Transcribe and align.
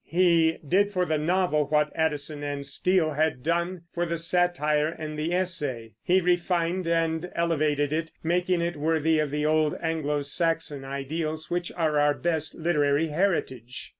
So 0.11 0.17
he 0.17 0.57
did 0.67 0.89
for 0.91 1.05
the 1.05 1.19
novel 1.19 1.67
what 1.67 1.91
Addison 1.93 2.41
and 2.43 2.65
Steele 2.65 3.11
had 3.13 3.43
done 3.43 3.83
for 3.93 4.03
the 4.03 4.17
satire 4.17 4.87
and 4.87 5.15
the 5.15 5.31
essay; 5.31 5.93
he 6.01 6.19
refined 6.21 6.87
and 6.87 7.29
elevated 7.35 7.93
it, 7.93 8.11
making 8.23 8.61
it 8.61 8.77
worthy 8.77 9.19
of 9.19 9.29
the 9.29 9.45
old 9.45 9.75
Anglo 9.79 10.23
Saxon 10.23 10.83
ideals 10.83 11.51
which 11.51 11.71
are 11.73 11.99
our 11.99 12.15
best 12.15 12.55
literary 12.55 13.09
heritage. 13.09 13.89